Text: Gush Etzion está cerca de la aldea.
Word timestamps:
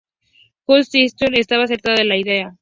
Gush 0.67 0.95
Etzion 0.95 1.35
está 1.35 1.63
cerca 1.67 1.91
de 1.91 2.05
la 2.05 2.15
aldea. 2.15 2.57